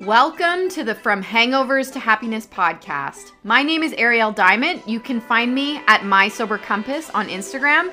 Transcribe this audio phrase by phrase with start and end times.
[0.00, 3.32] Welcome to the From Hangovers to Happiness podcast.
[3.44, 4.82] My name is Ariel Diamond.
[4.86, 7.92] You can find me at My Sober Compass on Instagram.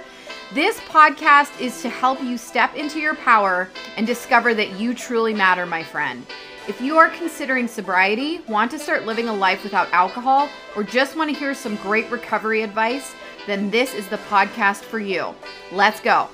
[0.53, 5.33] This podcast is to help you step into your power and discover that you truly
[5.33, 6.25] matter, my friend.
[6.69, 10.47] If you are considering sobriety, want to start living a life without alcohol,
[10.77, 13.15] or just want to hear some great recovery advice,
[13.47, 15.35] then this is the podcast for you.
[15.73, 16.29] Let's go.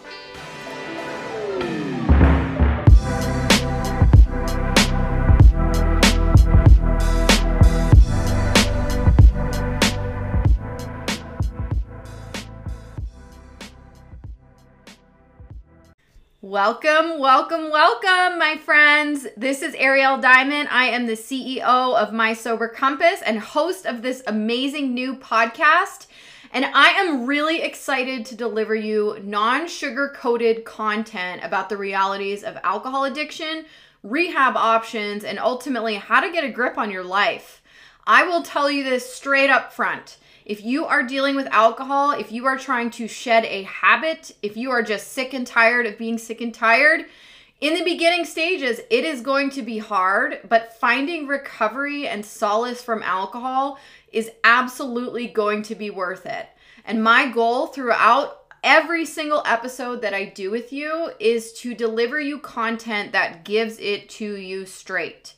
[16.54, 19.26] Welcome, welcome, welcome, my friends.
[19.36, 20.70] This is Ariel Diamond.
[20.70, 26.06] I am the CEO of My Sober Compass and host of this amazing new podcast.
[26.52, 32.44] And I am really excited to deliver you non sugar coated content about the realities
[32.44, 33.66] of alcohol addiction,
[34.04, 37.64] rehab options, and ultimately how to get a grip on your life.
[38.06, 40.18] I will tell you this straight up front.
[40.46, 44.58] If you are dealing with alcohol, if you are trying to shed a habit, if
[44.58, 47.06] you are just sick and tired of being sick and tired,
[47.62, 52.82] in the beginning stages, it is going to be hard, but finding recovery and solace
[52.82, 53.80] from alcohol
[54.12, 56.50] is absolutely going to be worth it.
[56.84, 62.20] And my goal throughout every single episode that I do with you is to deliver
[62.20, 65.36] you content that gives it to you straight.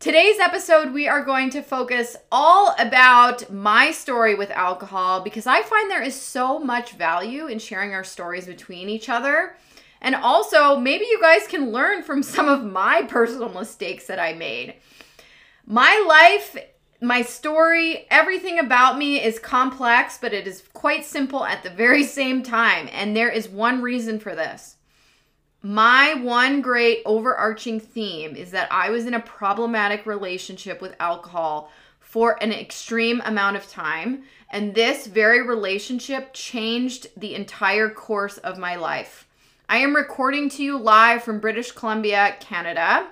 [0.00, 5.62] Today's episode, we are going to focus all about my story with alcohol because I
[5.62, 9.56] find there is so much value in sharing our stories between each other.
[10.00, 14.34] And also, maybe you guys can learn from some of my personal mistakes that I
[14.34, 14.76] made.
[15.66, 16.56] My life,
[17.00, 22.04] my story, everything about me is complex, but it is quite simple at the very
[22.04, 22.88] same time.
[22.92, 24.76] And there is one reason for this
[25.68, 31.70] my one great overarching theme is that I was in a problematic relationship with alcohol
[32.00, 34.22] for an extreme amount of time.
[34.48, 39.28] And this very relationship changed the entire course of my life.
[39.68, 43.06] I am recording to you live from British Columbia, Canada.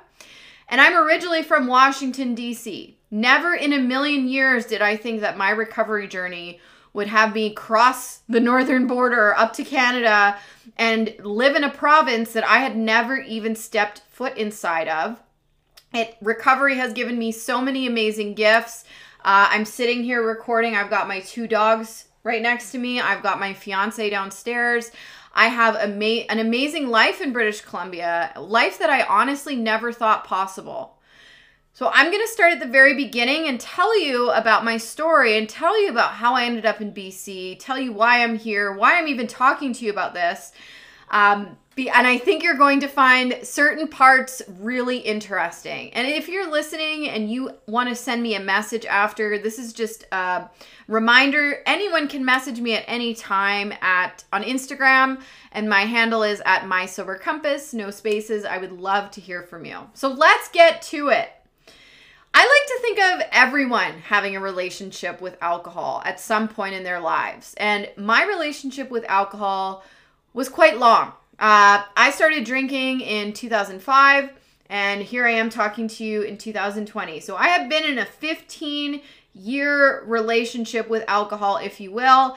[0.67, 2.97] And I'm originally from Washington, D.C.
[3.11, 6.61] Never in a million years did I think that my recovery journey
[6.97, 10.39] would have me cross the northern border up to Canada
[10.79, 15.23] and live in a province that I had never even stepped foot inside of.
[15.93, 18.85] It recovery has given me so many amazing gifts.
[19.23, 20.75] Uh, I'm sitting here recording.
[20.75, 22.99] I've got my two dogs right next to me.
[22.99, 24.91] I've got my fiance downstairs.
[25.35, 30.25] I have ama- an amazing life in British Columbia, life that I honestly never thought
[30.25, 30.96] possible.
[31.77, 35.37] So I'm going to start at the very beginning and tell you about my story
[35.37, 38.73] and tell you about how I ended up in BC, tell you why I'm here,
[38.73, 40.53] why I'm even talking to you about this.
[41.11, 45.93] Um, and I think you're going to find certain parts really interesting.
[45.93, 49.75] And if you're listening and you want to send me a message after, this is
[49.75, 50.49] just a
[50.89, 51.63] reminder.
[51.67, 55.21] Anyone can message me at any time at on Instagram,
[55.53, 58.47] and my handle is at my sober compass, no spaces.
[58.47, 59.91] I would love to hear from you.
[59.93, 61.29] So let's get to it.
[62.39, 66.85] I like to think of everyone having a relationship with alcohol at some point in
[66.85, 67.55] their lives.
[67.57, 69.83] And my relationship with alcohol
[70.35, 71.13] was quite long.
[71.39, 74.33] Uh, I started drinking in 2005,
[74.69, 77.21] and here I am talking to you in 2020.
[77.21, 79.01] So I have been in a 15
[79.33, 82.37] year relationship with alcohol, if you will.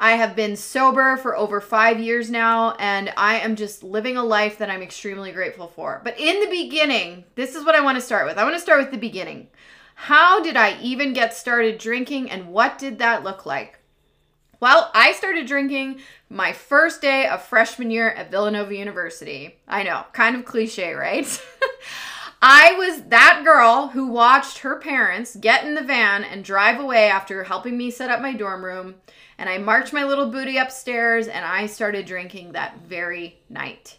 [0.00, 4.22] I have been sober for over five years now, and I am just living a
[4.22, 6.00] life that I'm extremely grateful for.
[6.04, 8.38] But in the beginning, this is what I want to start with.
[8.38, 9.48] I want to start with the beginning.
[9.96, 13.80] How did I even get started drinking, and what did that look like?
[14.60, 19.58] Well, I started drinking my first day of freshman year at Villanova University.
[19.66, 21.26] I know, kind of cliche, right?
[22.40, 27.08] I was that girl who watched her parents get in the van and drive away
[27.08, 28.94] after helping me set up my dorm room
[29.38, 33.98] and I marched my little booty upstairs and I started drinking that very night.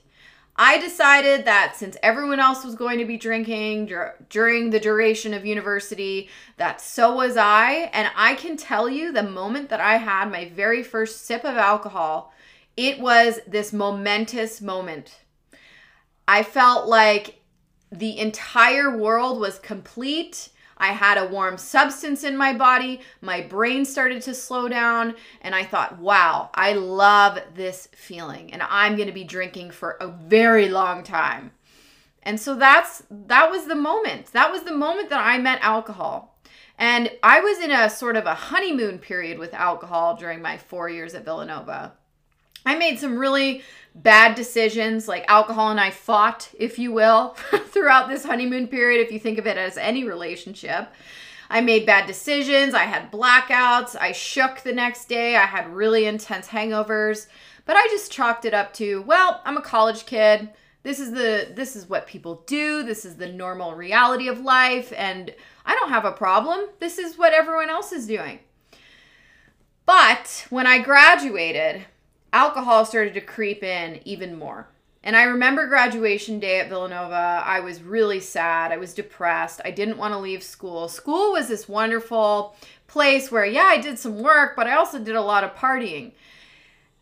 [0.55, 5.33] I decided that since everyone else was going to be drinking dur- during the duration
[5.33, 7.89] of university, that so was I.
[7.93, 11.55] And I can tell you the moment that I had my very first sip of
[11.55, 12.33] alcohol,
[12.75, 15.19] it was this momentous moment.
[16.27, 17.38] I felt like
[17.91, 20.49] the entire world was complete.
[20.77, 23.01] I had a warm substance in my body.
[23.21, 25.15] My brain started to slow down.
[25.41, 28.53] And I thought, wow, I love this feeling.
[28.53, 31.51] And I'm going to be drinking for a very long time.
[32.23, 34.27] And so that's that was the moment.
[34.33, 36.37] That was the moment that I met alcohol.
[36.77, 40.89] And I was in a sort of a honeymoon period with alcohol during my 4
[40.89, 41.93] years at Villanova.
[42.65, 43.63] I made some really
[44.03, 47.29] bad decisions, like alcohol and I fought, if you will,
[47.67, 50.89] throughout this honeymoon period, if you think of it as any relationship.
[51.49, 52.73] I made bad decisions.
[52.73, 53.95] I had blackouts.
[53.99, 55.35] I shook the next day.
[55.35, 57.27] I had really intense hangovers.
[57.65, 60.49] But I just chalked it up to, well, I'm a college kid.
[60.83, 62.83] This is the this is what people do.
[62.83, 65.33] This is the normal reality of life and
[65.65, 66.67] I don't have a problem.
[66.79, 68.39] This is what everyone else is doing.
[69.85, 71.85] But when I graduated,
[72.33, 74.67] alcohol started to creep in even more.
[75.03, 77.41] And I remember graduation day at Villanova.
[77.45, 78.71] I was really sad.
[78.71, 79.61] I was depressed.
[79.63, 80.89] I didn't want to leave school.
[80.89, 82.55] School was this wonderful
[82.87, 86.11] place where, yeah, I did some work, but I also did a lot of partying.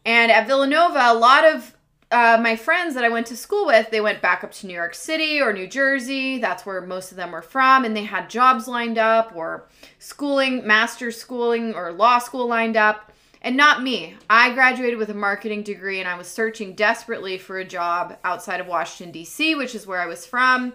[0.05, 1.75] And at Villanova, a lot of
[2.11, 4.73] uh, my friends that I went to school with, they went back up to New
[4.73, 6.37] York City or New Jersey.
[6.37, 7.83] That's where most of them were from.
[7.83, 9.67] And they had jobs lined up or
[9.99, 13.11] schooling, master's schooling or law school lined up.
[13.47, 14.17] And not me.
[14.29, 18.59] I graduated with a marketing degree and I was searching desperately for a job outside
[18.59, 20.73] of Washington, D.C., which is where I was from.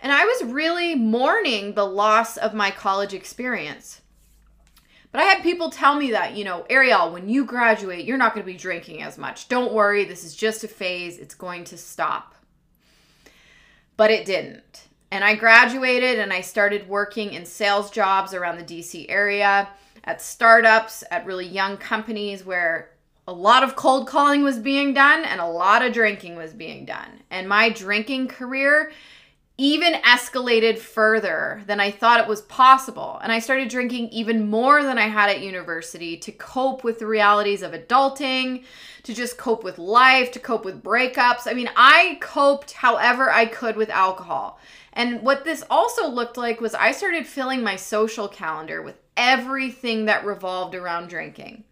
[0.00, 4.00] And I was really mourning the loss of my college experience.
[5.12, 8.34] But I had people tell me that, you know, Ariel, when you graduate, you're not
[8.34, 9.46] going to be drinking as much.
[9.46, 12.34] Don't worry, this is just a phase, it's going to stop.
[13.96, 14.88] But it didn't.
[15.12, 19.68] And I graduated and I started working in sales jobs around the DC area,
[20.04, 22.90] at startups, at really young companies where
[23.26, 26.84] a lot of cold calling was being done and a lot of drinking was being
[26.84, 27.22] done.
[27.30, 28.92] And my drinking career
[29.56, 33.20] even escalated further than I thought it was possible.
[33.22, 37.06] And I started drinking even more than I had at university to cope with the
[37.06, 38.64] realities of adulting,
[39.04, 41.46] to just cope with life, to cope with breakups.
[41.46, 44.58] I mean, I coped however I could with alcohol.
[44.92, 50.06] And what this also looked like was I started filling my social calendar with everything
[50.06, 51.64] that revolved around drinking.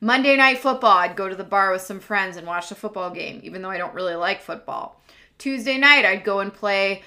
[0.00, 3.10] Monday night football, I'd go to the bar with some friends and watch the football
[3.10, 5.00] game, even though I don't really like football.
[5.38, 7.02] Tuesday night, I'd go and play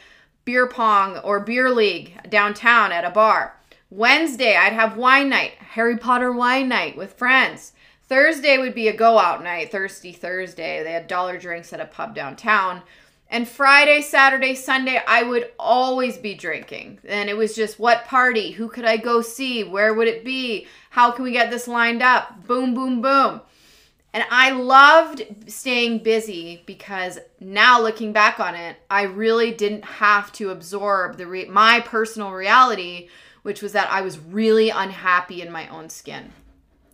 [0.45, 3.55] beer pong or beer league downtown at a bar.
[3.91, 7.73] Wednesday, I'd have wine night, Harry Potter wine night with friends.
[8.03, 10.81] Thursday would be a go out night, Thirsty Thursday.
[10.83, 12.81] They had dollar drinks at a pub downtown.
[13.31, 16.99] And Friday, Saturday, Sunday, I would always be drinking.
[17.07, 18.51] And it was just what party?
[18.51, 19.63] Who could I go see?
[19.63, 20.65] Where would it be?
[20.89, 22.47] How can we get this lined up?
[22.47, 23.41] Boom, boom, boom.
[24.13, 30.31] And I loved staying busy because now looking back on it, I really didn't have
[30.33, 33.09] to absorb the re- my personal reality,
[33.43, 36.33] which was that I was really unhappy in my own skin.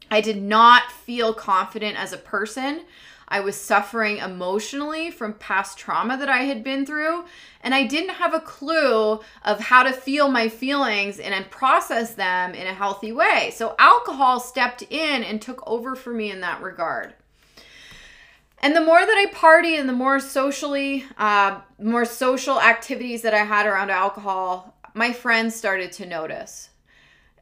[0.09, 2.81] I did not feel confident as a person.
[3.27, 7.25] I was suffering emotionally from past trauma that I had been through,
[7.61, 12.53] and I didn't have a clue of how to feel my feelings and process them
[12.53, 13.51] in a healthy way.
[13.55, 17.15] So, alcohol stepped in and took over for me in that regard.
[18.59, 23.33] And the more that I party and the more socially, uh, more social activities that
[23.33, 26.69] I had around alcohol, my friends started to notice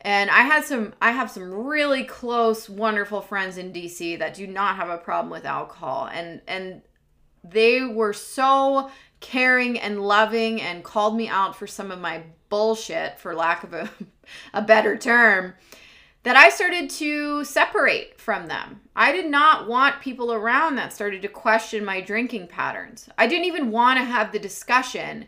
[0.03, 4.45] and I had some I have some really close wonderful friends in DC that do
[4.47, 6.81] not have a problem with alcohol and and
[7.44, 8.89] they were so
[9.19, 13.73] caring and loving and called me out for some of my bullshit for lack of
[13.73, 13.89] a,
[14.53, 15.53] a better term
[16.23, 18.79] that I started to separate from them.
[18.95, 23.09] I did not want people around that started to question my drinking patterns.
[23.17, 25.25] I didn't even want to have the discussion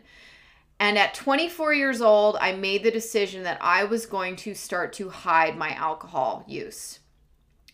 [0.78, 4.92] and at 24 years old, I made the decision that I was going to start
[4.94, 7.00] to hide my alcohol use.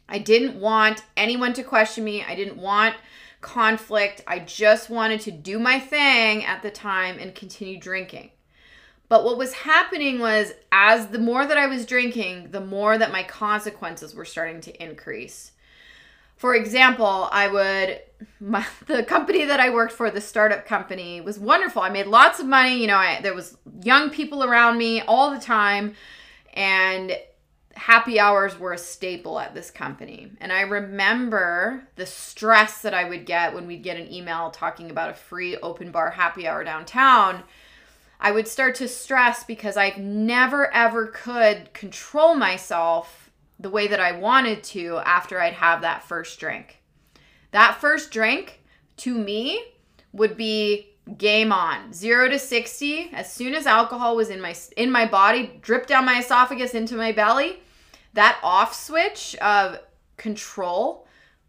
[0.09, 2.23] I didn't want anyone to question me.
[2.23, 2.95] I didn't want
[3.41, 4.23] conflict.
[4.27, 8.31] I just wanted to do my thing at the time and continue drinking.
[9.09, 13.13] But what was happening was, as the more that I was drinking, the more that
[13.13, 15.53] my consequences were starting to increase
[16.43, 18.01] for example, I would
[18.41, 21.83] my, the company that I worked for, the startup company, was wonderful.
[21.83, 22.81] I made lots of money.
[22.81, 25.95] You know, I, there was young people around me all the time,
[26.55, 27.17] and
[27.75, 30.31] happy hours were a staple at this company.
[30.41, 34.91] And I remember the stress that I would get when we'd get an email talking
[34.91, 37.43] about a free open bar happy hour downtown.
[38.21, 44.01] I would start to stress because I never ever could control myself the way that
[44.01, 46.82] I wanted to after I'd have that first drink.
[47.53, 48.61] That first drink
[48.99, 49.65] to me
[50.13, 51.93] would be game on.
[51.93, 56.05] 0 to 60 as soon as alcohol was in my in my body, dripped down
[56.05, 57.61] my esophagus into my belly,
[58.15, 59.79] that off switch of
[60.17, 61.07] control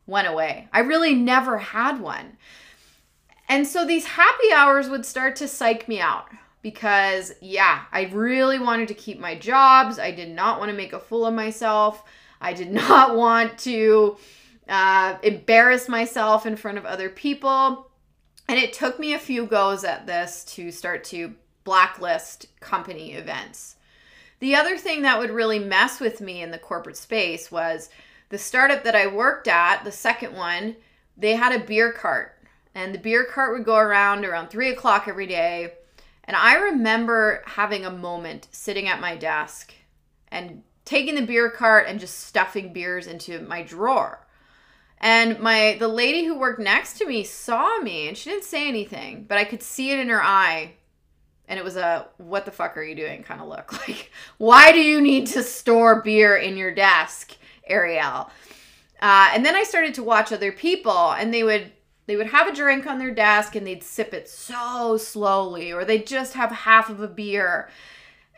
[0.08, 0.68] went away.
[0.74, 2.38] I really never had one.
[3.50, 6.28] And so these happy hours would start to psych me out
[6.62, 10.00] because, yeah, I really wanted to keep my jobs.
[10.00, 12.04] I did not want to make a fool of myself.
[12.42, 14.18] I did not want to
[14.68, 17.90] uh, embarrass myself in front of other people.
[18.48, 23.78] And it took me a few goes at this to start to blacklist company events.
[24.40, 27.90] The other thing that would really mess with me in the corporate space was
[28.30, 30.76] the startup that I worked at, the second one,
[31.16, 32.38] they had a beer cart.
[32.76, 35.74] And the beer cart would go around around three o'clock every day.
[36.26, 39.74] And I remember having a moment sitting at my desk
[40.30, 44.26] and taking the beer cart and just stuffing beers into my drawer.
[45.04, 48.70] And my the lady who worked next to me saw me and she didn't say
[48.70, 50.76] anything, but I could see it in her eye.
[51.46, 53.74] And it was a what the fuck are you doing kind of look.
[53.88, 57.36] Like, why do you need to store beer in your desk,
[57.68, 58.32] Ariel?
[59.02, 61.74] Uh, and then I started to watch other people and they would
[62.06, 65.84] they would have a drink on their desk and they'd sip it so slowly or
[65.84, 67.70] they'd just have half of a beer.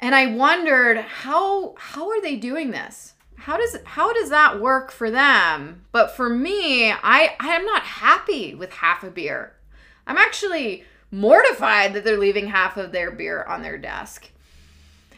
[0.01, 3.13] And I wondered how how are they doing this?
[3.37, 7.83] How does how does that work for them but for me i i am not
[7.83, 9.53] happy with half a beer
[10.07, 14.29] i'm actually mortified that they're leaving half of their beer on their desk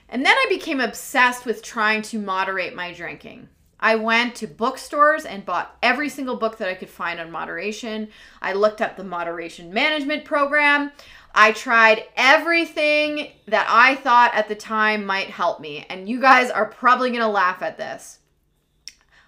[0.09, 3.47] and then i became obsessed with trying to moderate my drinking
[3.79, 8.09] I went to bookstores and bought every single book that I could find on moderation.
[8.41, 10.91] I looked up the moderation management program.
[11.39, 15.85] I tried everything that I thought at the time might help me.
[15.87, 18.17] And you guys are probably to laugh at this.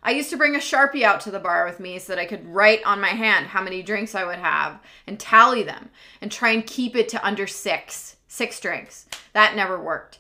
[0.02, 2.26] I used to bring a Sharpie out to the bar with me so that I
[2.26, 6.32] could write on my hand how many drinks I would have and tally them and
[6.32, 9.06] try and keep it to under six, six drinks.
[9.34, 10.18] That never worked.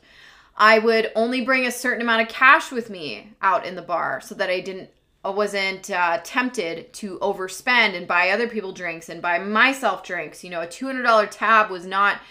[0.55, 4.21] I would only bring a certain amount of cash with me out in the bar
[4.21, 4.91] so that I didn't
[5.23, 10.43] wasn't uh, tempted to overspend and buy other people drinks and buy myself drinks.
[10.43, 12.21] You know, a $200 tab was not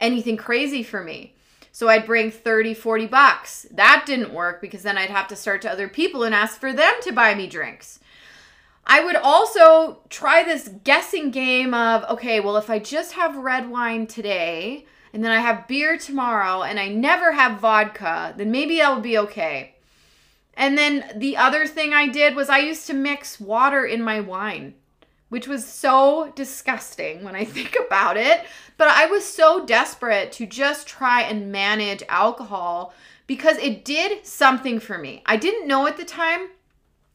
[0.00, 1.34] anything crazy for me.
[1.72, 3.66] So I'd bring 30, 40 bucks.
[3.70, 6.72] That didn't work because then I'd have to start to other people and ask for
[6.72, 8.00] them to buy me drinks.
[8.86, 13.68] I would also try this guessing game of okay, well, if I just have red
[13.68, 18.78] wine today and then I have beer tomorrow and I never have vodka, then maybe
[18.78, 19.75] will be okay.
[20.56, 24.20] And then the other thing I did was I used to mix water in my
[24.20, 24.74] wine,
[25.28, 28.46] which was so disgusting when I think about it.
[28.78, 32.94] But I was so desperate to just try and manage alcohol
[33.26, 35.22] because it did something for me.
[35.26, 36.48] I didn't know at the time,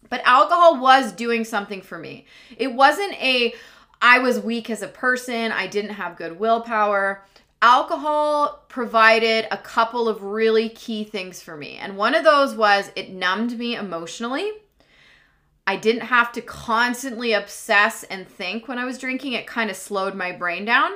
[0.10, 2.25] but alcohol was doing something for me.
[2.57, 3.53] It wasn't a
[4.03, 7.24] I was weak as a person, I didn't have good willpower
[7.62, 11.77] alcohol provided a couple of really key things for me.
[11.77, 14.51] And one of those was it numbed me emotionally.
[15.68, 19.34] I didn't have to constantly obsess and think when I was drinking.
[19.34, 20.91] It kind of slowed my brain down.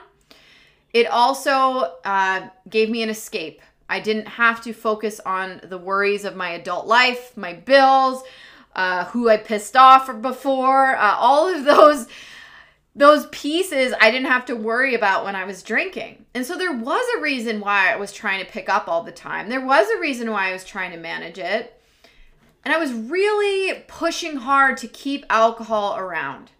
[0.93, 3.61] It also uh, gave me an escape.
[3.87, 8.23] I didn't have to focus on the worries of my adult life, my bills,
[8.75, 12.07] uh, who I pissed off before, uh, all of those
[12.95, 16.25] those pieces I didn't have to worry about when I was drinking.
[16.33, 19.11] And so there was a reason why I was trying to pick up all the
[19.11, 19.49] time.
[19.49, 21.79] There was a reason why I was trying to manage it.
[22.63, 26.51] And I was really pushing hard to keep alcohol around.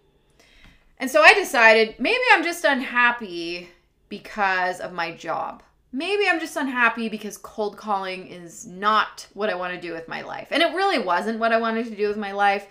[0.98, 3.70] And so I decided maybe I'm just unhappy
[4.08, 5.62] because of my job.
[5.92, 10.08] Maybe I'm just unhappy because cold calling is not what I want to do with
[10.08, 10.48] my life.
[10.50, 12.66] And it really wasn't what I wanted to do with my life,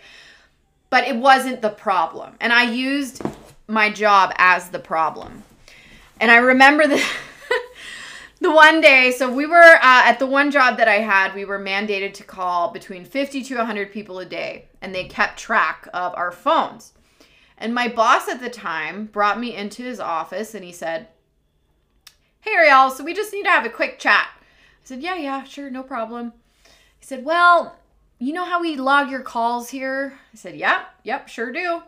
[0.89, 2.35] but it wasn't the problem.
[2.39, 3.21] And I used
[3.67, 5.43] my job as the problem.
[6.19, 7.03] And I remember the
[8.39, 11.45] the one day, so we were uh, at the one job that I had, we
[11.45, 15.87] were mandated to call between 50 to 100 people a day, and they kept track
[15.93, 16.93] of our phones.
[17.57, 21.07] And my boss at the time brought me into his office and he said,
[22.41, 24.27] Hey, Ariel, so we just need to have a quick chat.
[24.35, 26.33] I said, Yeah, yeah, sure, no problem.
[26.99, 27.77] He said, Well,
[28.19, 30.19] you know how we log your calls here?
[30.33, 31.81] I said, Yep, yep, sure do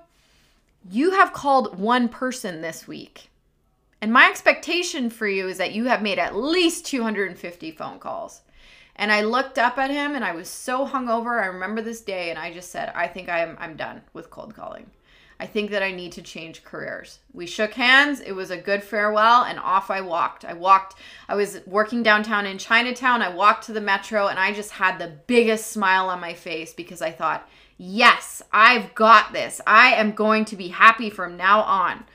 [0.89, 3.29] you have called one person this week.
[4.01, 8.41] And my expectation for you is that you have made at least 250 phone calls.
[8.96, 11.41] And I looked up at him and I was so hungover.
[11.41, 14.55] I remember this day and I just said, I think I'm I'm done with cold
[14.55, 14.89] calling.
[15.39, 17.19] I think that I need to change careers.
[17.31, 18.22] We shook hands.
[18.22, 20.43] It was a good farewell and off I walked.
[20.46, 20.96] I walked,
[21.29, 23.22] I was working downtown in Chinatown.
[23.22, 26.74] I walked to the metro and I just had the biggest smile on my face
[26.74, 29.62] because I thought, Yes, I've got this.
[29.67, 32.05] I am going to be happy from now on.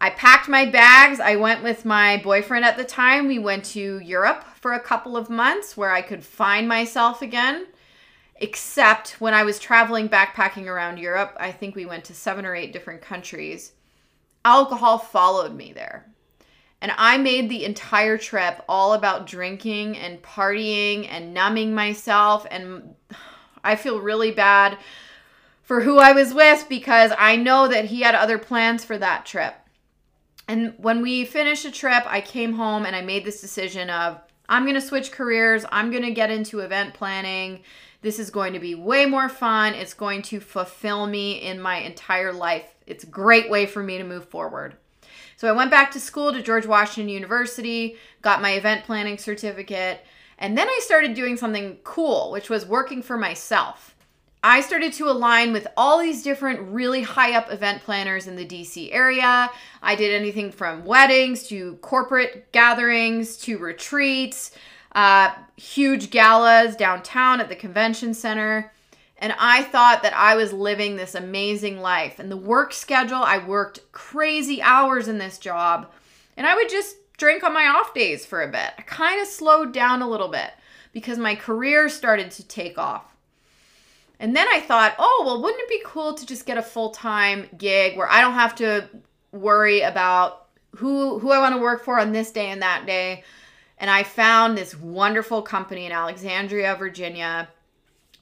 [0.00, 1.20] I packed my bags.
[1.20, 3.26] I went with my boyfriend at the time.
[3.26, 7.66] We went to Europe for a couple of months where I could find myself again.
[8.36, 12.54] Except when I was traveling backpacking around Europe, I think we went to seven or
[12.54, 13.72] eight different countries.
[14.44, 16.06] Alcohol followed me there.
[16.80, 22.46] And I made the entire trip all about drinking and partying and numbing myself.
[22.48, 22.94] And
[23.62, 24.78] I feel really bad
[25.62, 29.26] for who I was with because I know that he had other plans for that
[29.26, 29.54] trip.
[30.48, 34.18] And when we finished the trip, I came home and I made this decision of
[34.48, 35.66] I'm going to switch careers.
[35.70, 37.60] I'm going to get into event planning.
[38.00, 39.74] This is going to be way more fun.
[39.74, 42.74] It's going to fulfill me in my entire life.
[42.86, 44.76] It's a great way for me to move forward.
[45.36, 50.04] So I went back to school to George Washington University, got my event planning certificate,
[50.38, 53.96] and then I started doing something cool, which was working for myself.
[54.42, 58.46] I started to align with all these different really high up event planners in the
[58.46, 59.50] DC area.
[59.82, 64.52] I did anything from weddings to corporate gatherings to retreats,
[64.92, 68.72] uh, huge galas downtown at the convention center.
[69.20, 72.20] And I thought that I was living this amazing life.
[72.20, 75.90] And the work schedule, I worked crazy hours in this job.
[76.36, 78.72] And I would just drink on my off days for a bit.
[78.78, 80.50] I kind of slowed down a little bit
[80.92, 83.04] because my career started to take off.
[84.20, 86.90] And then I thought, oh, well, wouldn't it be cool to just get a full
[86.90, 88.88] time gig where I don't have to
[89.32, 90.46] worry about
[90.76, 93.24] who who I want to work for on this day and that day.
[93.78, 97.48] And I found this wonderful company in Alexandria, Virginia,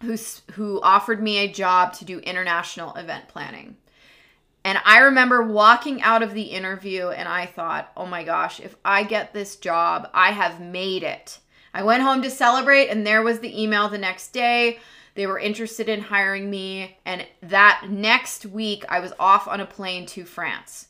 [0.02, 0.16] who
[0.52, 3.76] who offered me a job to do international event planning.
[4.66, 8.74] And I remember walking out of the interview and I thought, "Oh my gosh, if
[8.84, 11.38] I get this job, I have made it."
[11.72, 14.80] I went home to celebrate and there was the email the next day
[15.14, 16.98] they were interested in hiring me.
[17.04, 20.88] And that next week, I was off on a plane to France.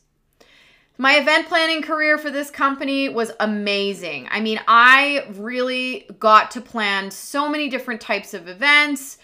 [0.97, 4.26] My event planning career for this company was amazing.
[4.30, 9.18] I mean, I really got to plan so many different types of events.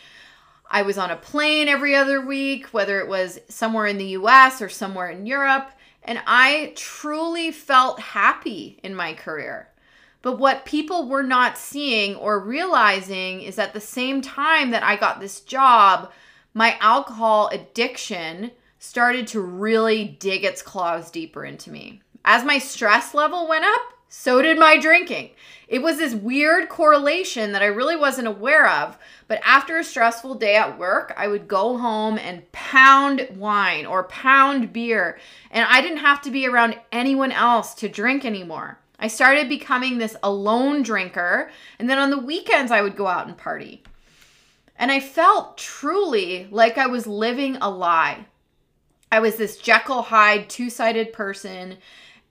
[0.72, 4.62] I was on a plane every other week, whether it was somewhere in the US
[4.62, 5.70] or somewhere in Europe,
[6.02, 9.68] and I truly felt happy in my career.
[10.22, 14.96] But what people were not seeing or realizing is at the same time that I
[14.96, 16.10] got this job,
[16.54, 22.00] my alcohol addiction started to really dig its claws deeper into me.
[22.24, 25.30] As my stress level went up, so did my drinking.
[25.68, 28.98] It was this weird correlation that I really wasn't aware of.
[29.26, 34.04] But after a stressful day at work, I would go home and pound wine or
[34.04, 35.18] pound beer.
[35.50, 38.78] And I didn't have to be around anyone else to drink anymore.
[38.98, 41.50] I started becoming this alone drinker.
[41.78, 43.82] And then on the weekends, I would go out and party.
[44.76, 48.26] And I felt truly like I was living a lie.
[49.10, 51.78] I was this Jekyll Hyde two sided person.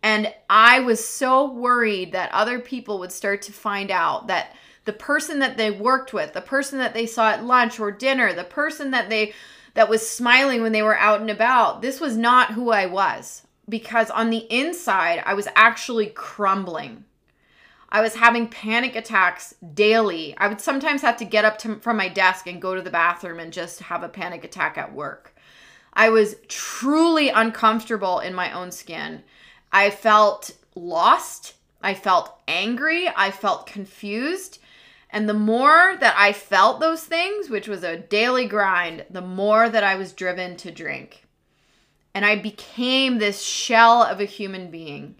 [0.04, 4.94] And I was so worried that other people would start to find out that the
[4.94, 8.44] person that they worked with, the person that they saw at lunch or dinner, the
[8.44, 9.34] person that they
[9.74, 13.44] that was smiling when they were out and about, this was not who I was
[13.70, 17.06] because on the inside, I was actually crumbling.
[17.90, 20.36] I was having panic attacks daily.
[20.38, 22.90] I would sometimes have to get up to, from my desk and go to the
[22.90, 25.36] bathroom and just have a panic attack at work.
[25.94, 29.24] I was truly uncomfortable in my own skin.
[29.72, 31.56] I felt lost.
[31.82, 33.10] I felt angry.
[33.16, 34.60] I felt confused.
[35.10, 39.70] And the more that I felt those things, which was a daily grind, the more
[39.70, 41.26] that I was driven to drink
[42.14, 45.16] and I became this shell of a human being.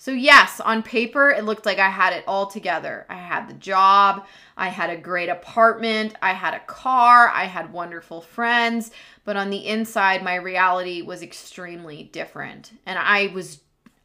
[0.00, 3.04] So, yes, on paper, it looked like I had it all together.
[3.08, 7.72] I had the job, I had a great apartment, I had a car, I had
[7.72, 8.92] wonderful friends,
[9.24, 12.72] but on the inside, my reality was extremely different.
[12.86, 13.58] And I was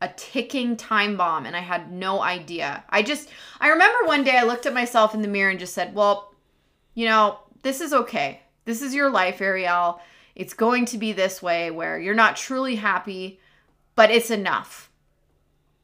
[0.04, 2.84] a ticking time bomb and I had no idea.
[2.90, 3.30] I just,
[3.62, 6.34] I remember one day I looked at myself in the mirror and just said, well,
[6.94, 8.42] you know, this is okay.
[8.66, 10.02] This is your life, Ariel.
[10.36, 13.40] It's going to be this way where you're not truly happy,
[13.96, 14.92] but it's enough.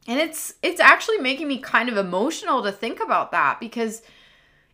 [0.06, 4.02] And it's it's actually making me kind of emotional to think about that because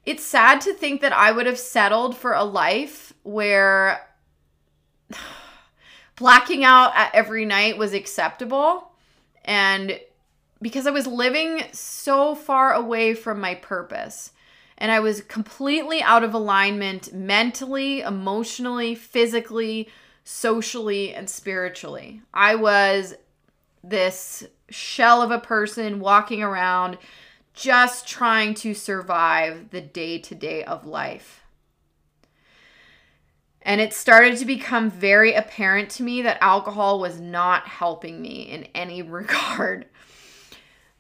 [0.05, 4.09] it's sad to think that I would have settled for a life where
[6.17, 8.91] blacking out every night was acceptable
[9.47, 9.99] and
[10.61, 14.33] because I was living so far away from my purpose
[14.79, 19.89] and I was completely out of alignment mentally, emotionally, physically,
[20.25, 22.21] socially, and spiritually.
[22.35, 23.15] I was
[23.83, 26.99] this shell of a person walking around
[27.55, 31.46] just trying to survive the day to day of life.
[33.67, 38.43] And it started to become very apparent to me that alcohol was not helping me
[38.43, 39.87] in any regard.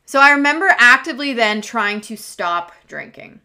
[0.04, 3.40] So I remember actively then trying to stop drinking.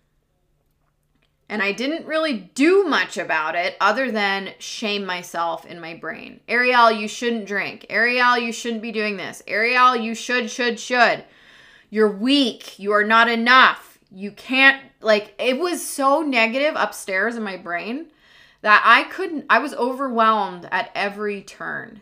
[1.47, 6.39] And I didn't really do much about it other than shame myself in my brain.
[6.47, 7.85] Ariel, you shouldn't drink.
[7.89, 9.43] Ariel, you shouldn't be doing this.
[9.45, 11.25] Ariel, you should, should, should.
[11.91, 12.79] You're weak.
[12.79, 13.99] You are not enough.
[14.11, 18.07] You can't, like, it was so negative upstairs in my brain
[18.61, 22.01] that I couldn't, I was overwhelmed at every turn.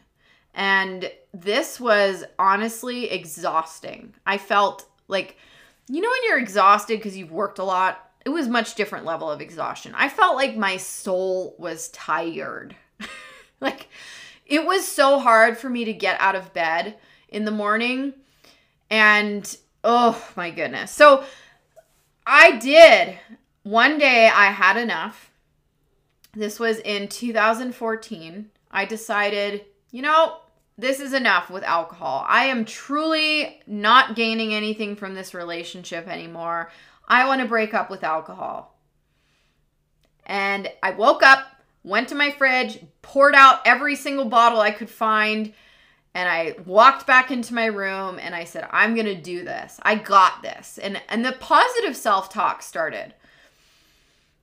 [0.54, 4.14] And this was honestly exhausting.
[4.26, 5.38] I felt like,
[5.88, 9.32] you know, when you're exhausted because you've worked a lot, it was much different level
[9.32, 9.94] of exhaustion.
[9.96, 12.76] I felt like my soul was tired.
[13.62, 13.88] like
[14.46, 16.98] it was so hard for me to get out of bed
[17.30, 18.14] in the morning.
[18.90, 20.92] And oh my goodness.
[20.92, 21.24] So
[22.26, 23.18] I did.
[23.64, 25.29] One day I had enough.
[26.34, 28.50] This was in 2014.
[28.72, 30.38] I decided, you know,
[30.78, 32.26] this is enough with alcohol.
[32.28, 36.72] I am truly not gaining anything from this relationship anymore.
[37.08, 38.78] I want to break up with alcohol.
[40.26, 41.48] And I woke up,
[41.84, 45.54] went to my fridge, poured out every single bottle I could find,
[46.14, 49.80] and I walked back into my room and I said, I'm going to do this.
[49.84, 50.78] I got this.
[50.78, 53.14] And and the positive self-talk started.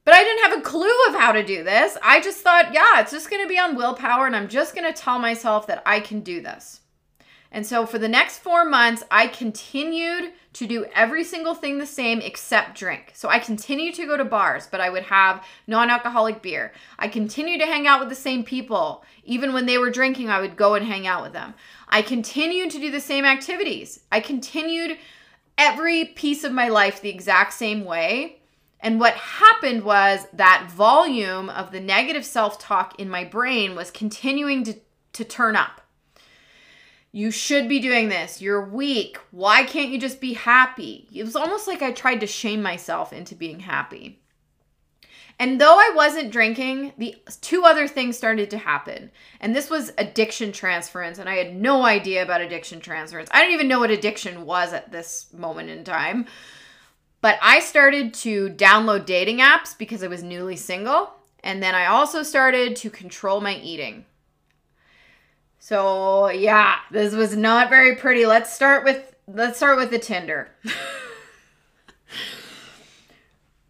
[0.07, 1.99] But I didn't have a clue of how to do this.
[2.01, 4.87] I just thought, yeah, it's just going to be on willpower and I'm just going
[4.87, 6.81] to tell myself that I can do this.
[7.51, 11.87] And so for the next four months, I continued to do every single thing the
[11.87, 13.11] same except drink.
[13.15, 16.73] So I continued to go to bars, but I would have non alcoholic beer.
[17.01, 19.05] I continued to hang out with the same people.
[19.25, 21.53] Even when they were drinking, I would go and hang out with them.
[21.89, 23.99] I continued to do the same activities.
[24.13, 24.99] I continued
[25.59, 28.39] every piece of my life the exact same way.
[28.81, 33.91] And what happened was that volume of the negative self talk in my brain was
[33.91, 34.77] continuing to,
[35.15, 35.81] to turn up.
[37.13, 38.43] You should be doing this.
[38.43, 39.19] You're weak.
[39.31, 41.09] Why can't you just be happy?
[41.13, 44.21] It was almost like I tried to shame myself into being happy.
[45.39, 49.11] And though I wasn't drinking, the two other things started to happen.
[49.41, 51.19] And this was addiction transference.
[51.19, 53.29] And I had no idea about addiction transference.
[53.33, 56.27] I didn't even know what addiction was at this moment in time.
[57.27, 61.11] But I started to download dating apps because I was newly single.
[61.43, 64.05] And then I also started to control my eating.
[65.59, 68.27] So, yeah, this was not very pretty.
[68.27, 70.51] Let's start with let's start with the Tinder.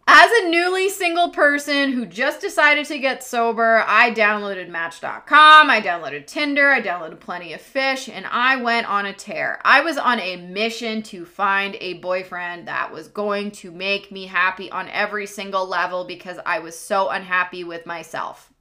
[0.09, 5.81] As a newly single person who just decided to get sober, I downloaded Match.com, I
[5.81, 9.59] downloaded Tinder, I downloaded Plenty of Fish, and I went on a tear.
[9.65, 14.27] I was on a mission to find a boyfriend that was going to make me
[14.27, 18.53] happy on every single level because I was so unhappy with myself.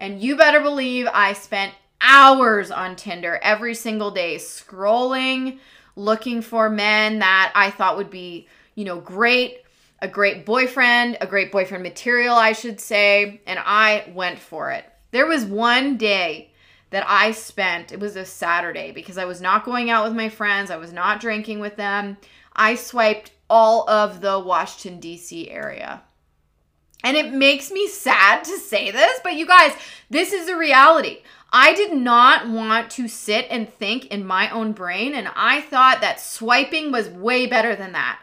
[0.00, 5.60] And you better believe I spent hours on Tinder every single day, scrolling,
[5.94, 9.58] looking for men that I thought would be, you know, great,
[10.02, 14.84] a great boyfriend, a great boyfriend material, I should say, and I went for it.
[15.10, 16.52] There was one day
[16.90, 20.28] that I spent, it was a Saturday because I was not going out with my
[20.28, 22.16] friends, I was not drinking with them.
[22.54, 25.50] I swiped all of the Washington, D.C.
[25.50, 26.02] area.
[27.02, 29.72] And it makes me sad to say this, but you guys,
[30.10, 31.22] this is the reality.
[31.52, 36.00] I did not want to sit and think in my own brain, and I thought
[36.00, 38.20] that swiping was way better than that.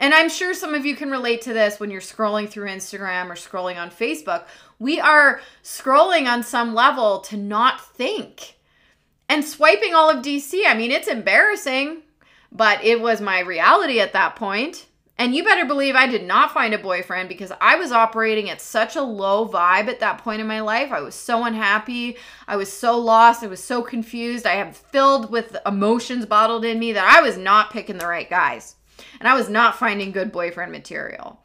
[0.00, 3.30] And I'm sure some of you can relate to this when you're scrolling through Instagram
[3.30, 4.44] or scrolling on Facebook.
[4.78, 8.58] We are scrolling on some level to not think.
[9.28, 12.02] And swiping all of DC, I mean, it's embarrassing,
[12.52, 14.86] but it was my reality at that point.
[15.20, 18.60] And you better believe I did not find a boyfriend because I was operating at
[18.60, 20.92] such a low vibe at that point in my life.
[20.92, 22.16] I was so unhappy.
[22.46, 23.42] I was so lost.
[23.42, 24.46] I was so confused.
[24.46, 28.30] I am filled with emotions bottled in me that I was not picking the right
[28.30, 28.76] guys.
[29.20, 31.40] And I was not finding good boyfriend material.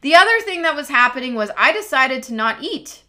[0.00, 3.02] The other thing that was happening was I decided to not eat.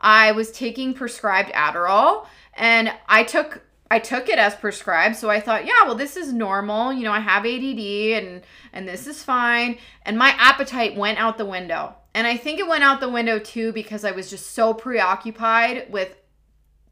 [0.00, 5.40] I was taking prescribed Adderall and I took I took it as prescribed, so I
[5.40, 6.92] thought, yeah, well, this is normal.
[6.92, 9.78] You know, I have ADD and and this is fine.
[10.02, 11.94] And my appetite went out the window.
[12.14, 15.90] And I think it went out the window too because I was just so preoccupied
[15.90, 16.16] with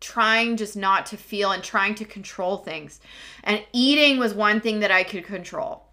[0.00, 3.00] trying just not to feel and trying to control things.
[3.44, 5.85] And eating was one thing that I could control.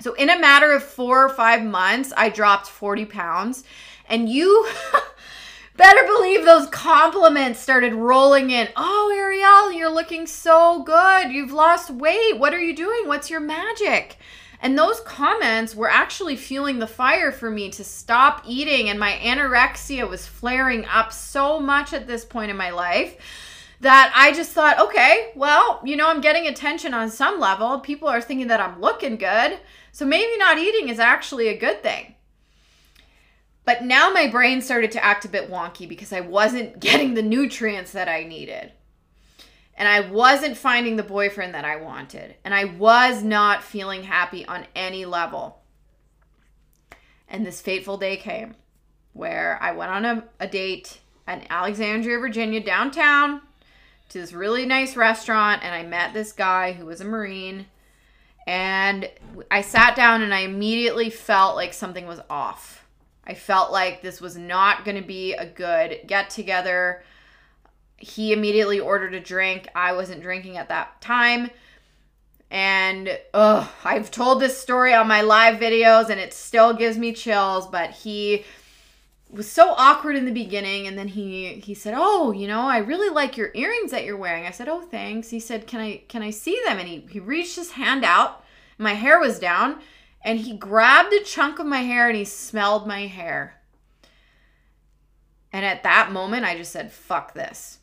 [0.00, 3.64] So in a matter of 4 or 5 months, I dropped 40 pounds.
[4.08, 4.66] And you
[5.76, 8.68] Better believe those compliments started rolling in.
[8.76, 11.32] Oh, Ariel, you're looking so good.
[11.32, 12.38] You've lost weight.
[12.38, 13.08] What are you doing?
[13.08, 14.16] What's your magic?
[14.60, 18.88] And those comments were actually fueling the fire for me to stop eating.
[18.88, 23.16] And my anorexia was flaring up so much at this point in my life
[23.84, 27.80] that I just thought, okay, well, you know, I'm getting attention on some level.
[27.80, 29.58] People are thinking that I'm looking good.
[29.92, 32.14] So maybe not eating is actually a good thing.
[33.66, 37.22] But now my brain started to act a bit wonky because I wasn't getting the
[37.22, 38.72] nutrients that I needed.
[39.76, 42.36] And I wasn't finding the boyfriend that I wanted.
[42.42, 45.62] And I was not feeling happy on any level.
[47.28, 48.54] And this fateful day came
[49.12, 53.42] where I went on a, a date in Alexandria, Virginia, downtown,
[54.14, 57.66] to this really nice restaurant, and I met this guy who was a Marine.
[58.46, 59.10] And
[59.50, 62.86] I sat down and I immediately felt like something was off.
[63.26, 67.02] I felt like this was not going to be a good get together.
[67.96, 69.66] He immediately ordered a drink.
[69.74, 71.50] I wasn't drinking at that time.
[72.52, 77.66] And I've told this story on my live videos and it still gives me chills,
[77.66, 78.44] but he
[79.34, 82.78] was so awkward in the beginning and then he he said oh you know i
[82.78, 84.46] really like your earrings that you're wearing.
[84.46, 85.30] I said oh thanks.
[85.30, 86.78] He said can i can i see them?
[86.78, 88.44] And he, he reached his hand out.
[88.78, 89.80] My hair was down
[90.24, 93.60] and he grabbed a chunk of my hair and he smelled my hair.
[95.52, 97.78] And at that moment i just said fuck this.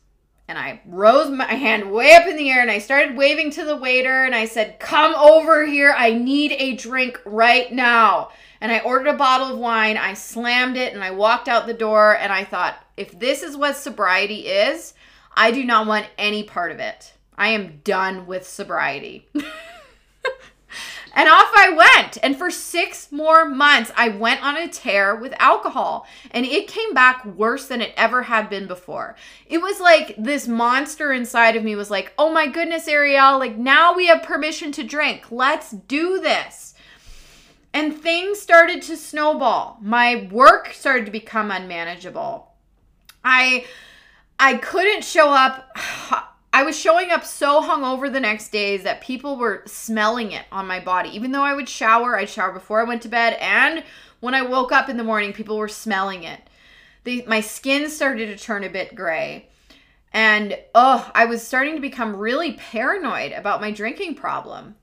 [0.48, 3.64] And i rose my hand way up in the air and i started waving to
[3.64, 5.94] the waiter and i said come over here.
[5.96, 8.30] I need a drink right now
[8.62, 9.96] and I ordered a bottle of wine.
[9.96, 13.56] I slammed it and I walked out the door and I thought, if this is
[13.56, 14.94] what sobriety is,
[15.36, 17.12] I do not want any part of it.
[17.36, 19.26] I am done with sobriety.
[19.34, 22.18] and off I went.
[22.22, 26.06] And for six more months, I went on a tear with alcohol.
[26.30, 29.16] And it came back worse than it ever had been before.
[29.48, 33.56] It was like this monster inside of me was like, oh my goodness, Ariel, like
[33.56, 35.32] now we have permission to drink.
[35.32, 36.71] Let's do this.
[37.74, 39.78] And things started to snowball.
[39.80, 42.52] My work started to become unmanageable.
[43.24, 43.66] I
[44.38, 45.76] I couldn't show up
[46.54, 50.66] I was showing up so hungover the next days that people were smelling it on
[50.66, 51.08] my body.
[51.10, 53.82] Even though I would shower, I'd shower before I went to bed, and
[54.20, 56.40] when I woke up in the morning, people were smelling it.
[57.26, 59.48] My skin started to turn a bit gray.
[60.12, 64.76] And oh, I was starting to become really paranoid about my drinking problem.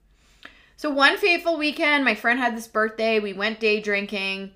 [0.79, 3.19] So one fateful weekend, my friend had this birthday.
[3.19, 4.51] We went day drinking.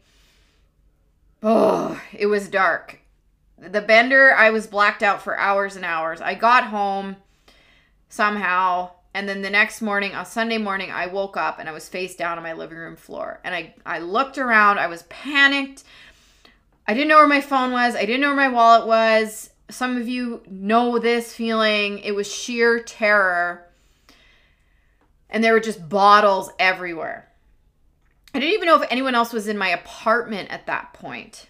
[1.43, 3.01] Oh, it was dark.
[3.57, 6.21] The bender, I was blacked out for hours and hours.
[6.21, 7.17] I got home
[8.07, 11.89] somehow, and then the next morning, on Sunday morning, I woke up and I was
[11.89, 13.41] face down on my living room floor.
[13.43, 15.83] And I, I looked around, I was panicked.
[16.87, 19.49] I didn't know where my phone was, I didn't know where my wallet was.
[19.69, 21.99] Some of you know this feeling.
[21.99, 23.67] It was sheer terror
[25.33, 27.27] and there were just bottles everywhere.
[28.33, 31.49] I didn't even know if anyone else was in my apartment at that point.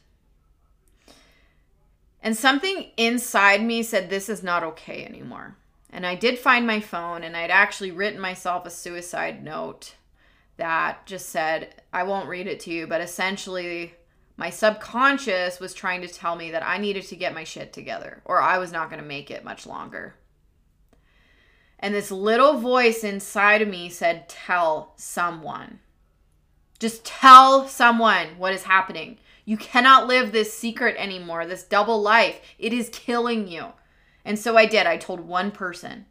[2.21, 5.57] And something inside me said, This is not okay anymore.
[5.91, 9.93] And I did find my phone, and I'd actually written myself a suicide note
[10.57, 13.93] that just said, I won't read it to you, but essentially,
[14.37, 18.21] my subconscious was trying to tell me that I needed to get my shit together
[18.25, 20.15] or I was not going to make it much longer.
[21.83, 25.79] And this little voice inside of me said, Tell someone.
[26.79, 29.17] Just tell someone what is happening.
[29.43, 32.39] You cannot live this secret anymore, this double life.
[32.57, 33.73] It is killing you.
[34.23, 34.87] And so I did.
[34.87, 36.05] I told one person.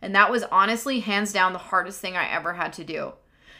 [0.00, 3.12] And that was honestly, hands down, the hardest thing I ever had to do.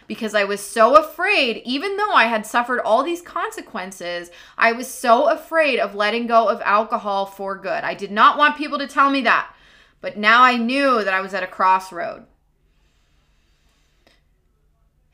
[0.07, 4.89] Because I was so afraid, even though I had suffered all these consequences, I was
[4.89, 7.85] so afraid of letting go of alcohol for good.
[7.85, 9.53] I did not want people to tell me that.
[10.01, 12.25] But now I knew that I was at a crossroad.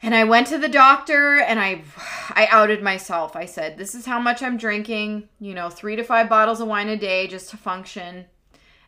[0.02, 1.82] And I went to the doctor and I
[2.30, 3.34] I outed myself.
[3.34, 6.68] I said, "This is how much I'm drinking, you know, 3 to 5 bottles of
[6.68, 8.26] wine a day just to function."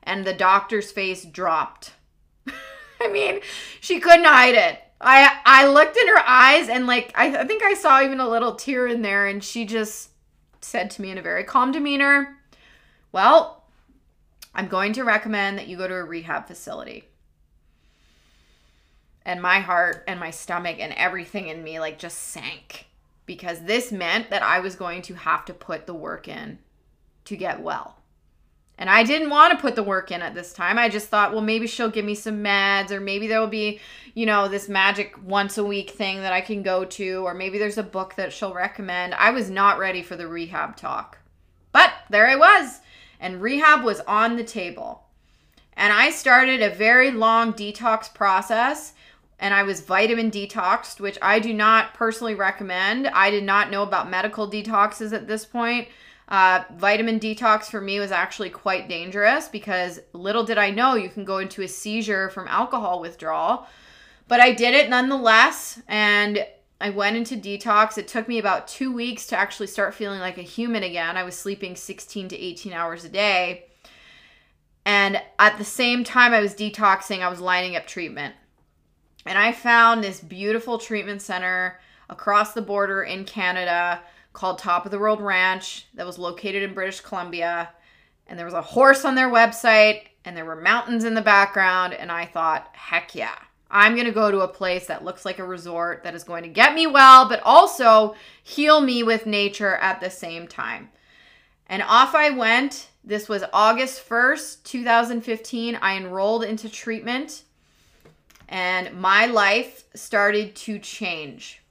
[0.03, 1.93] And the doctor's face dropped.
[3.01, 3.41] I mean,
[3.81, 4.79] she couldn't hide it.
[5.01, 8.29] I I looked in her eyes and like I, I think I saw even a
[8.29, 10.11] little tear in there and she just
[10.61, 12.37] said to me in a very calm demeanor,
[13.13, 13.65] "Well,
[14.57, 17.05] I'm going to recommend that you go to a rehab facility.
[19.23, 22.87] And my heart and my stomach and everything in me like just sank
[23.27, 26.59] because this meant that I was going to have to put the work in
[27.27, 27.99] to get well.
[28.79, 30.79] And I didn't want to put the work in at this time.
[30.79, 33.81] I just thought, well, maybe she'll give me some meds, or maybe there will be,
[34.15, 37.59] you know, this magic once a week thing that I can go to, or maybe
[37.59, 39.15] there's a book that she'll recommend.
[39.15, 41.19] I was not ready for the rehab talk.
[41.73, 42.81] But there I was
[43.21, 45.05] and rehab was on the table.
[45.75, 48.95] And I started a very long detox process
[49.39, 53.07] and I was vitamin detoxed, which I do not personally recommend.
[53.09, 55.89] I did not know about medical detoxes at this point.
[56.29, 61.09] Uh, vitamin detox for me was actually quite dangerous because little did I know you
[61.09, 63.67] can go into a seizure from alcohol withdrawal.
[64.27, 66.45] But I did it nonetheless, and
[66.81, 67.97] I went into detox.
[67.97, 71.17] It took me about two weeks to actually start feeling like a human again.
[71.17, 73.67] I was sleeping 16 to 18 hours a day.
[74.85, 78.35] And at the same time I was detoxing, I was lining up treatment.
[79.25, 84.01] And I found this beautiful treatment center across the border in Canada
[84.33, 87.71] called Top of the World Ranch that was located in British Columbia.
[88.29, 91.95] and there was a horse on their website and there were mountains in the background
[91.95, 93.39] and I thought, "Heck yeah.
[93.71, 96.45] I'm going to go to a place that looks like a resort that is going
[96.45, 100.91] to get me well, but also heal me with nature at the same time."
[101.69, 102.89] And off I went.
[103.03, 105.77] This was August 1st, 2015.
[105.77, 107.45] I enrolled into treatment
[108.49, 111.63] and my life started to change.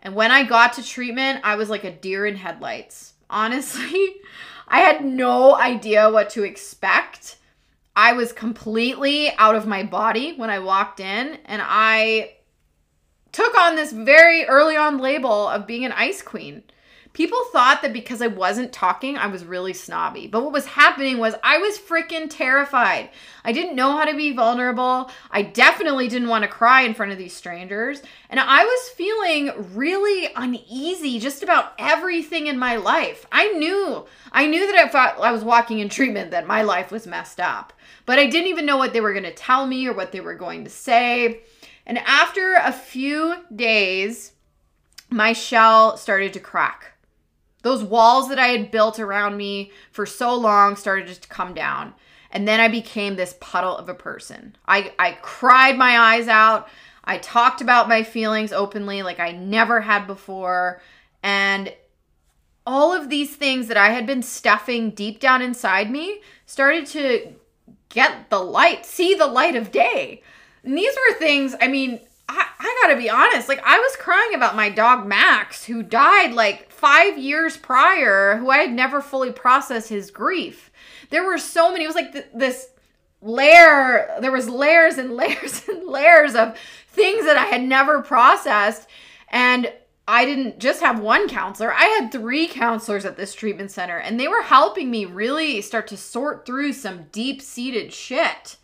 [0.00, 3.14] And when I got to treatment, I was like a deer in headlights.
[3.28, 4.16] Honestly,
[4.68, 7.36] I had no idea what to expect.
[7.96, 12.34] I was completely out of my body when I walked in, and I
[13.32, 16.62] took on this very early on label of being an ice queen.
[17.16, 20.26] People thought that because I wasn't talking, I was really snobby.
[20.26, 23.08] But what was happening was I was freaking terrified.
[23.42, 25.10] I didn't know how to be vulnerable.
[25.30, 28.02] I definitely didn't want to cry in front of these strangers.
[28.28, 33.26] And I was feeling really uneasy just about everything in my life.
[33.32, 37.06] I knew, I knew that if I was walking in treatment, that my life was
[37.06, 37.72] messed up.
[38.04, 40.20] But I didn't even know what they were going to tell me or what they
[40.20, 41.40] were going to say.
[41.86, 44.32] And after a few days,
[45.08, 46.92] my shell started to crack
[47.66, 51.94] those walls that I had built around me for so long started to come down.
[52.30, 54.54] And then I became this puddle of a person.
[54.68, 56.68] I, I cried my eyes out.
[57.02, 60.80] I talked about my feelings openly like I never had before.
[61.24, 61.74] And
[62.64, 67.34] all of these things that I had been stuffing deep down inside me started to
[67.88, 70.22] get the light, see the light of day.
[70.62, 71.98] And these were things, I mean,
[72.28, 76.32] I, I gotta be honest, like I was crying about my dog Max, who died
[76.32, 80.70] like five years prior who I had never fully processed his grief.
[81.10, 82.68] There were so many, it was like th- this
[83.22, 86.56] layer, there was layers and layers and layers of
[86.88, 88.88] things that I had never processed.
[89.28, 89.72] And
[90.08, 91.72] I didn't just have one counselor.
[91.72, 95.88] I had three counselors at this treatment center, and they were helping me really start
[95.88, 98.56] to sort through some deep seated shit.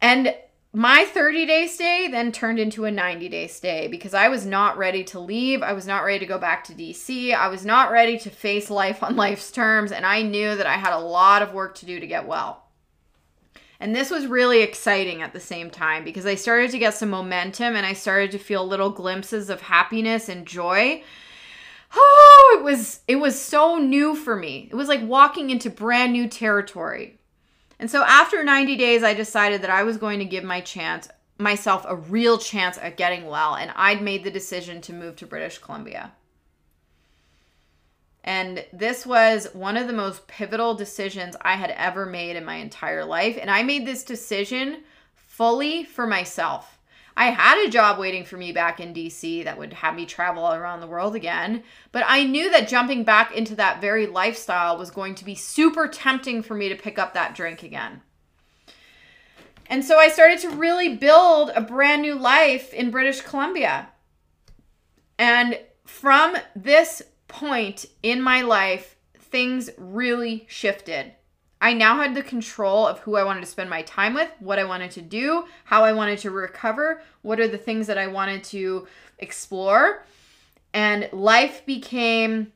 [0.00, 0.34] And
[0.72, 4.76] my 30 day stay then turned into a 90 day stay because I was not
[4.76, 5.62] ready to leave.
[5.62, 7.34] I was not ready to go back to DC.
[7.34, 9.92] I was not ready to face life on life's terms.
[9.92, 12.64] And I knew that I had a lot of work to do to get well.
[13.80, 17.10] And this was really exciting at the same time because I started to get some
[17.10, 21.02] momentum and I started to feel little glimpses of happiness and joy.
[21.94, 24.68] Oh, it was it was so new for me.
[24.70, 27.17] It was like walking into brand new territory.
[27.78, 31.08] And so after 90 days, I decided that I was going to give my chance
[31.38, 35.26] myself a real chance at getting well and I'd made the decision to move to
[35.26, 36.12] British Columbia.
[38.24, 42.56] And this was one of the most pivotal decisions I had ever made in my
[42.56, 44.82] entire life and I made this decision
[45.14, 46.77] fully for myself.
[47.18, 50.52] I had a job waiting for me back in DC that would have me travel
[50.52, 54.92] around the world again, but I knew that jumping back into that very lifestyle was
[54.92, 58.02] going to be super tempting for me to pick up that drink again.
[59.66, 63.88] And so I started to really build a brand new life in British Columbia.
[65.18, 71.14] And from this point in my life, things really shifted.
[71.60, 74.58] I now had the control of who I wanted to spend my time with, what
[74.58, 78.06] I wanted to do, how I wanted to recover, what are the things that I
[78.06, 78.86] wanted to
[79.18, 80.04] explore.
[80.72, 82.52] And life became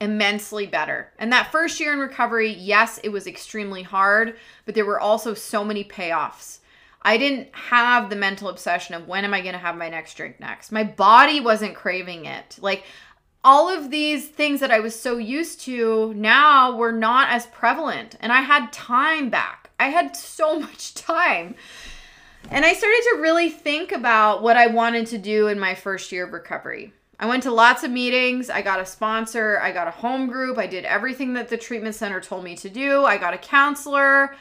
[0.00, 1.12] immensely better.
[1.18, 5.34] And that first year in recovery, yes, it was extremely hard, but there were also
[5.34, 6.58] so many payoffs.
[7.02, 10.14] I didn't have the mental obsession of when am I going to have my next
[10.14, 10.70] drink next.
[10.70, 12.58] My body wasn't craving it.
[12.60, 12.84] Like
[13.42, 18.16] all of these things that I was so used to now were not as prevalent.
[18.20, 19.70] And I had time back.
[19.78, 21.54] I had so much time.
[22.50, 26.10] And I started to really think about what I wanted to do in my first
[26.12, 26.92] year of recovery.
[27.18, 28.48] I went to lots of meetings.
[28.48, 29.60] I got a sponsor.
[29.60, 30.56] I got a home group.
[30.56, 33.04] I did everything that the treatment center told me to do.
[33.04, 34.34] I got a counselor.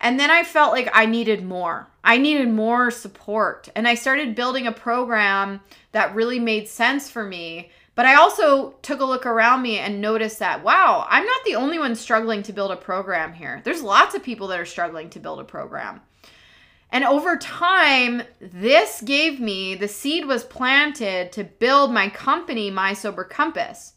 [0.00, 1.86] And then I felt like I needed more.
[2.02, 3.68] I needed more support.
[3.76, 5.60] And I started building a program
[5.92, 10.00] that really made sense for me but I also took a look around me and
[10.00, 13.60] noticed that, wow, I'm not the only one struggling to build a program here.
[13.64, 16.00] There's lots of people that are struggling to build a program.
[16.92, 22.94] And over time, this gave me the seed was planted to build my company, My
[22.94, 23.94] Sober Compass.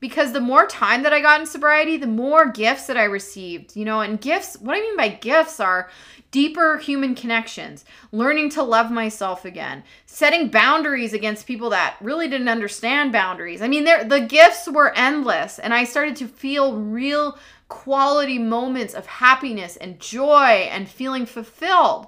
[0.00, 3.76] Because the more time that I got in sobriety, the more gifts that I received.
[3.76, 5.90] You know, and gifts, what I mean by gifts are
[6.30, 12.48] deeper human connections, learning to love myself again, setting boundaries against people that really didn't
[12.48, 13.60] understand boundaries.
[13.60, 17.36] I mean, the gifts were endless, and I started to feel real
[17.68, 22.06] quality moments of happiness and joy and feeling fulfilled.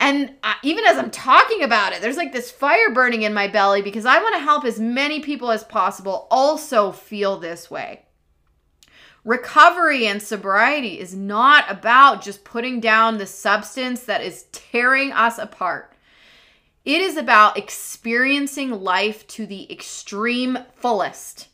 [0.00, 3.48] And I, even as I'm talking about it, there's like this fire burning in my
[3.48, 8.02] belly because I want to help as many people as possible also feel this way.
[9.24, 15.38] Recovery and sobriety is not about just putting down the substance that is tearing us
[15.38, 15.92] apart.
[16.84, 21.48] It is about experiencing life to the extreme fullest.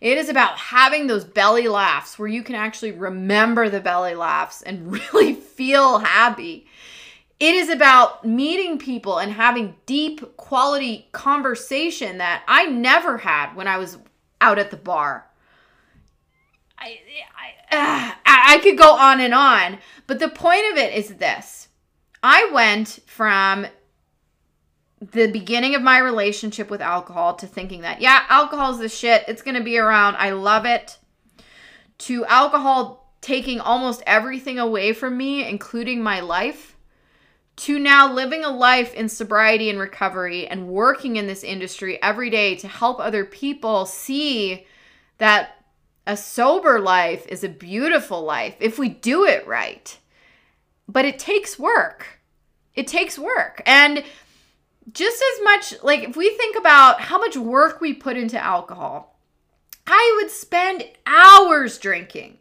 [0.00, 4.62] It is about having those belly laughs where you can actually remember the belly laughs
[4.62, 6.66] and really feel happy.
[7.38, 13.68] It is about meeting people and having deep quality conversation that I never had when
[13.68, 13.98] I was
[14.40, 15.26] out at the bar.
[16.78, 16.98] I,
[17.70, 21.68] I, uh, I could go on and on, but the point of it is this
[22.22, 23.66] I went from
[25.00, 29.24] the beginning of my relationship with alcohol to thinking that, yeah, alcohol is the shit.
[29.28, 30.16] It's going to be around.
[30.16, 30.98] I love it.
[31.98, 36.75] To alcohol taking almost everything away from me, including my life.
[37.56, 42.28] To now living a life in sobriety and recovery and working in this industry every
[42.28, 44.66] day to help other people see
[45.18, 45.56] that
[46.06, 49.98] a sober life is a beautiful life if we do it right.
[50.86, 52.20] But it takes work.
[52.74, 53.62] It takes work.
[53.66, 54.04] And
[54.92, 59.18] just as much, like, if we think about how much work we put into alcohol,
[59.86, 62.38] I would spend hours drinking.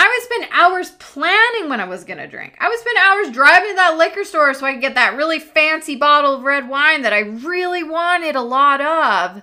[0.00, 2.54] I would spend hours planning when I was going to drink.
[2.60, 5.40] I would spend hours driving to that liquor store so I could get that really
[5.40, 9.42] fancy bottle of red wine that I really wanted a lot of.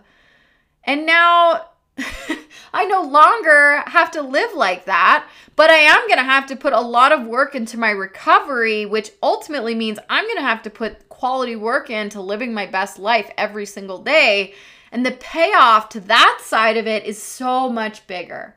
[0.85, 1.65] And now
[2.73, 5.27] I no longer have to live like that,
[5.57, 8.85] but I am going to have to put a lot of work into my recovery,
[8.85, 12.97] which ultimately means I'm going to have to put quality work into living my best
[12.97, 14.53] life every single day.
[14.93, 18.55] And the payoff to that side of it is so much bigger.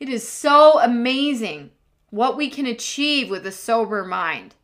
[0.00, 1.70] It is so amazing
[2.10, 4.54] what we can achieve with a sober mind.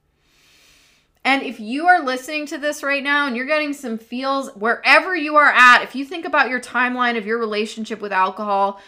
[1.25, 5.17] And if you are listening to this right now and you're getting some feels wherever
[5.17, 8.81] you are at, if you think about your timeline of your relationship with alcohol,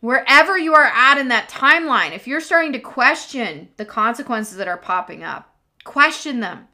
[0.00, 4.68] wherever you are at in that timeline, if you're starting to question the consequences that
[4.68, 6.68] are popping up, question them.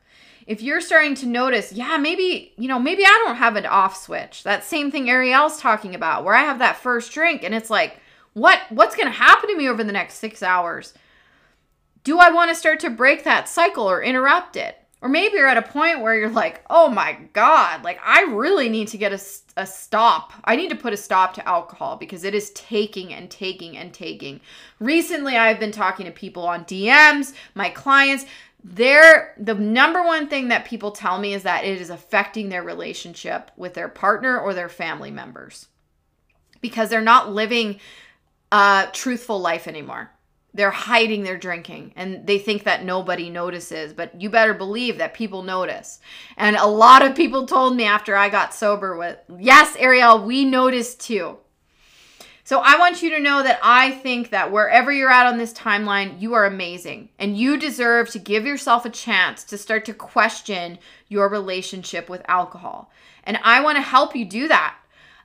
[0.48, 3.96] If you're starting to notice, yeah, maybe, you know, maybe I don't have an off
[4.02, 4.42] switch.
[4.42, 8.00] That same thing Ariel's talking about, where I have that first drink and it's like,
[8.34, 10.94] what what's going to happen to me over the next 6 hours?
[12.04, 14.78] Do I want to start to break that cycle or interrupt it?
[15.00, 18.68] Or maybe you're at a point where you're like, oh my God, like I really
[18.68, 19.20] need to get a,
[19.56, 20.32] a stop.
[20.44, 23.94] I need to put a stop to alcohol because it is taking and taking and
[23.94, 24.40] taking.
[24.80, 28.26] Recently, I've been talking to people on DMs, my clients.
[28.64, 32.64] They're the number one thing that people tell me is that it is affecting their
[32.64, 35.68] relationship with their partner or their family members
[36.60, 37.78] because they're not living
[38.50, 40.10] a truthful life anymore.
[40.54, 45.14] They're hiding their drinking and they think that nobody notices but you better believe that
[45.14, 46.00] people notice.
[46.36, 50.44] And a lot of people told me after i got sober with yes ariel we
[50.44, 51.36] noticed too.
[52.44, 55.52] So i want you to know that i think that wherever you're at on this
[55.52, 59.94] timeline you are amazing and you deserve to give yourself a chance to start to
[59.94, 60.78] question
[61.08, 62.90] your relationship with alcohol.
[63.24, 64.77] And i want to help you do that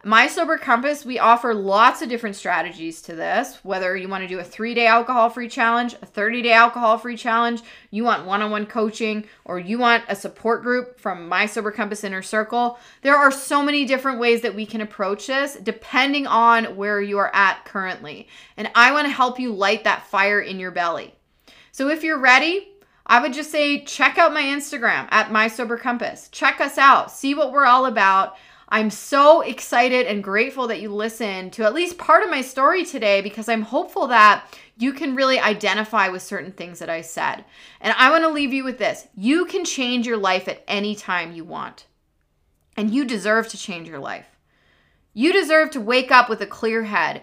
[0.05, 3.57] my Sober Compass, we offer lots of different strategies to this.
[3.63, 6.97] Whether you want to do a three day alcohol free challenge, a 30 day alcohol
[6.97, 11.29] free challenge, you want one on one coaching, or you want a support group from
[11.29, 15.27] My Sober Compass Inner Circle, there are so many different ways that we can approach
[15.27, 18.27] this depending on where you are at currently.
[18.57, 21.15] And I want to help you light that fire in your belly.
[21.71, 22.67] So if you're ready,
[23.05, 26.27] I would just say check out my Instagram at My Sober Compass.
[26.29, 28.35] Check us out, see what we're all about.
[28.73, 32.83] I'm so excited and grateful that you listened to at least part of my story
[32.83, 34.45] today because I'm hopeful that
[34.79, 37.45] you can really identify with certain things that I said.
[37.81, 40.95] And I want to leave you with this you can change your life at any
[40.95, 41.85] time you want,
[42.75, 44.25] and you deserve to change your life.
[45.13, 47.21] You deserve to wake up with a clear head,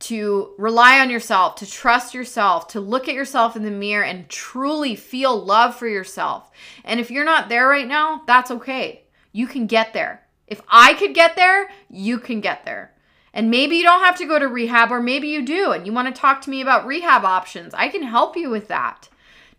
[0.00, 4.28] to rely on yourself, to trust yourself, to look at yourself in the mirror and
[4.28, 6.50] truly feel love for yourself.
[6.84, 9.04] And if you're not there right now, that's okay.
[9.30, 10.24] You can get there.
[10.48, 12.94] If I could get there, you can get there.
[13.32, 15.92] And maybe you don't have to go to rehab, or maybe you do, and you
[15.92, 17.74] want to talk to me about rehab options.
[17.74, 19.08] I can help you with that.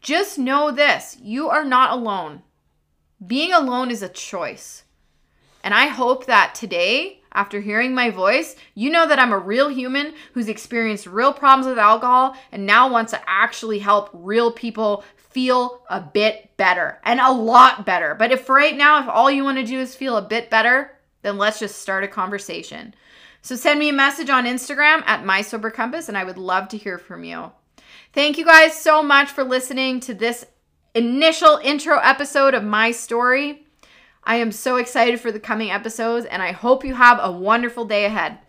[0.02, 2.42] Just know this you are not alone.
[3.26, 4.84] Being alone is a choice.
[5.64, 9.70] And I hope that today, after hearing my voice, you know that I'm a real
[9.70, 15.04] human who's experienced real problems with alcohol and now wants to actually help real people
[15.30, 18.16] feel a bit better and a lot better.
[18.16, 20.98] But if right now, if all you want to do is feel a bit better,
[21.22, 22.94] then let's just start a conversation.
[23.42, 26.68] So send me a message on Instagram at my sober compass, and I would love
[26.70, 27.52] to hear from you.
[28.12, 30.46] Thank you guys so much for listening to this
[30.96, 33.66] initial intro episode of my story.
[34.24, 37.86] I am so excited for the coming episodes, and I hope you have a wonderful
[37.86, 38.40] day ahead.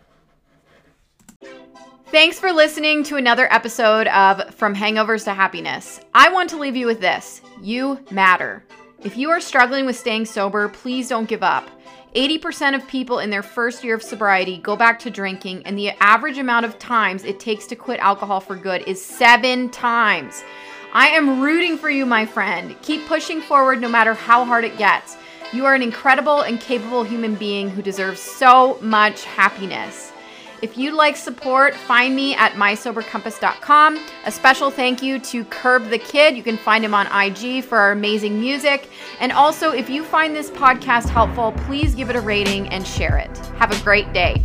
[2.11, 6.01] Thanks for listening to another episode of From Hangovers to Happiness.
[6.13, 8.65] I want to leave you with this you matter.
[9.01, 11.69] If you are struggling with staying sober, please don't give up.
[12.13, 15.91] 80% of people in their first year of sobriety go back to drinking, and the
[16.01, 20.43] average amount of times it takes to quit alcohol for good is seven times.
[20.91, 22.75] I am rooting for you, my friend.
[22.81, 25.15] Keep pushing forward no matter how hard it gets.
[25.53, 30.10] You are an incredible and capable human being who deserves so much happiness.
[30.61, 33.99] If you'd like support, find me at mysobercompass.com.
[34.25, 36.37] A special thank you to Curb the Kid.
[36.37, 38.89] You can find him on IG for our amazing music.
[39.19, 43.17] And also, if you find this podcast helpful, please give it a rating and share
[43.17, 43.35] it.
[43.57, 44.43] Have a great day.